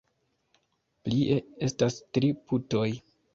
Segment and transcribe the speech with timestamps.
[1.09, 1.35] Plie,
[1.67, 2.89] estas tri putoj.